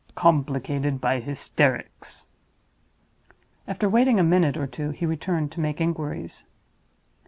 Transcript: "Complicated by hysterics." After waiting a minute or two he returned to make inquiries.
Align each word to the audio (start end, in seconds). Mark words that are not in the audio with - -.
"Complicated 0.15 0.99
by 0.99 1.19
hysterics." 1.19 2.25
After 3.67 3.87
waiting 3.87 4.19
a 4.19 4.23
minute 4.23 4.57
or 4.57 4.65
two 4.65 4.89
he 4.89 5.05
returned 5.05 5.51
to 5.51 5.59
make 5.59 5.79
inquiries. 5.79 6.45